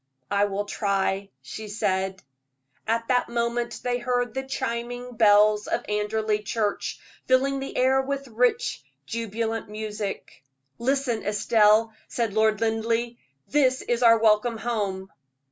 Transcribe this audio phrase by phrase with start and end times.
[0.31, 2.23] "I will try," she said.
[2.87, 8.27] At that moment they heard the chiming bells of Anderley Church, filling the air with
[8.27, 10.43] rich, jubilant music.
[10.79, 13.17] "Listen, Estelle," said Lord Linleigh;
[13.49, 15.11] "that is our welcome home."